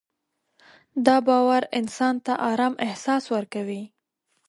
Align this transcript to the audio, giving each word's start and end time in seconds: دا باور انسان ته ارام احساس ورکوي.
دا 1.05 1.17
باور 1.27 1.63
انسان 1.79 2.15
ته 2.25 2.33
ارام 2.49 2.73
احساس 2.87 3.23
ورکوي. 3.33 3.83